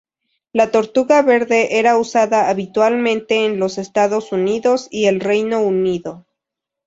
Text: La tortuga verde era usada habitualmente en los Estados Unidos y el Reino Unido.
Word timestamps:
La 0.51 0.71
tortuga 0.71 1.21
verde 1.21 1.77
era 1.77 1.95
usada 1.95 2.49
habitualmente 2.49 3.45
en 3.45 3.59
los 3.59 3.77
Estados 3.77 4.31
Unidos 4.31 4.87
y 4.89 5.05
el 5.05 5.19
Reino 5.19 5.61
Unido. 5.61 6.25